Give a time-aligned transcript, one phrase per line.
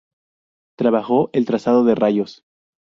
[0.79, 2.43] Trabajó el Trazado de Rayos.